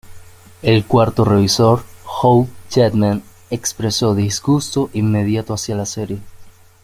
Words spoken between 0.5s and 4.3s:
El cuarto revisor, Hope Chapman, expresó